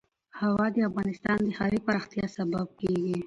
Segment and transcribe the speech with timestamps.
[0.39, 3.17] هوا د افغانستان د ښاري پراختیا سبب کېږي.